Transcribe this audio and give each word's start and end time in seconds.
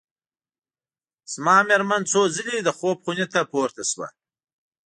زما 1.33 1.55
مېرمن 1.69 2.01
څو 2.11 2.21
ځلي 2.35 2.57
د 2.63 2.69
خوب 2.77 2.97
خونې 3.03 3.25
ته 3.33 3.39
پورته 3.51 3.83
شوه. 3.91 4.07